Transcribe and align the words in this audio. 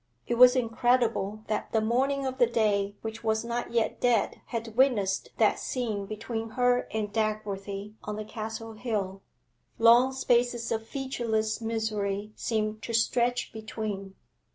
It 0.25 0.33
was 0.33 0.55
incredible 0.55 1.43
that 1.45 1.71
the 1.73 1.79
morning 1.79 2.25
of 2.25 2.39
the 2.39 2.47
day 2.47 2.95
which 3.03 3.23
was 3.23 3.45
not 3.45 3.71
yet 3.71 4.01
dead 4.01 4.41
had 4.47 4.75
witnessed 4.75 5.29
that 5.37 5.59
scene 5.59 6.07
between 6.07 6.49
her 6.57 6.87
and 6.91 7.13
Dagworthy 7.13 7.93
on 8.03 8.15
the 8.15 8.25
Castle 8.25 8.73
Hill; 8.73 9.21
long 9.77 10.11
spaces 10.11 10.71
of 10.71 10.87
featureless 10.87 11.61
misery 11.61 12.31
seem 12.35 12.79
to 12.79 12.93
stretch 12.93 13.53
between. 13.53 14.15